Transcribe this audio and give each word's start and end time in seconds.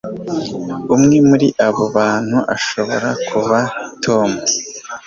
umwe 0.95 1.17
muri 1.29 1.47
abo 1.67 1.83
bantu 1.95 2.37
ashobora 2.55 3.09
kuba 3.27 3.59
tom 4.03 4.29